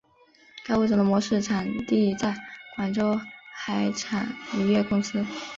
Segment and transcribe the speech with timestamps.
[0.65, 2.35] 该物种的模式产地在
[2.75, 3.21] 广州
[3.53, 5.23] 海产渔业公司。